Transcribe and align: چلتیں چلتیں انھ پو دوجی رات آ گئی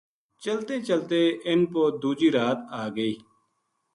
چلتیں 0.43 0.81
چلتیں 0.87 1.27
انھ 1.47 1.67
پو 1.71 1.81
دوجی 2.01 2.29
رات 2.35 2.59
آ 2.81 2.83
گئی 2.95 3.13